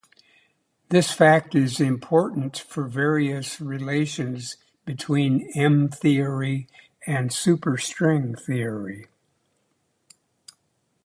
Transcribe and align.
This 0.89 1.11
fact 1.11 1.53
is 1.53 1.79
important 1.79 2.57
for 2.57 2.87
various 2.87 3.61
relations 3.61 4.57
between 4.83 5.47
M-theory 5.53 6.67
and 7.05 7.29
superstring 7.29 8.33
theory. 8.43 9.05